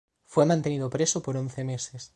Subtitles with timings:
[0.25, 2.09] Fue mantenido preso por once meses.